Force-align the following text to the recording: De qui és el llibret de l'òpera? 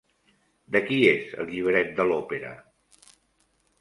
De 0.75 0.79
qui 0.87 0.97
és 1.11 1.29
el 1.43 1.47
llibret 1.51 1.93
de 2.01 2.07
l'òpera? 2.11 2.59